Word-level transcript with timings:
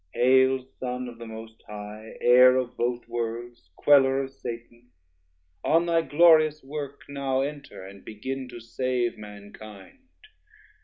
Hail 0.15 0.63
Son 0.79 1.07
of 1.07 1.19
the 1.19 1.27
most 1.27 1.61
High, 1.69 2.17
heir 2.21 2.55
of 2.55 2.75
both 2.75 3.07
worlds, 3.07 3.69
Queller 3.75 4.23
of 4.23 4.31
Satan, 4.33 4.89
on 5.63 5.85
thy 5.85 6.01
glorious 6.01 6.63
work 6.63 7.01
Now 7.07 7.41
enter, 7.41 7.85
and 7.85 8.03
begin 8.03 8.49
to 8.49 8.59
save 8.61 9.19
mankind. 9.19 9.99